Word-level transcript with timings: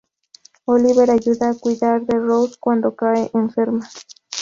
Oliver 0.65 1.11
ayuda 1.11 1.51
a 1.51 1.53
cuidar 1.53 2.01
de 2.07 2.17
Rose 2.17 2.55
cuando 2.59 2.95
cae 2.95 3.29
enferma. 3.35 3.87